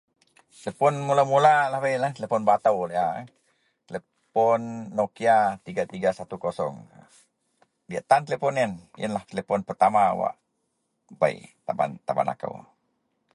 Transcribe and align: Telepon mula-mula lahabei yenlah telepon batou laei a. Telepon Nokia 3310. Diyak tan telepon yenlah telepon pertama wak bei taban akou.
Telepon 0.61 0.93
mula-mula 1.07 1.53
lahabei 1.71 1.93
yenlah 1.93 2.13
telepon 2.17 2.41
batou 2.49 2.77
laei 2.89 3.01
a. 3.05 3.07
Telepon 3.87 4.61
Nokia 4.97 5.37
3310. 5.65 6.73
Diyak 7.87 8.05
tan 8.09 8.23
telepon 8.27 8.55
yenlah 9.03 9.23
telepon 9.31 9.61
pertama 9.69 10.03
wak 10.21 10.33
bei 11.21 11.35
taban 12.07 12.27
akou. 12.33 12.55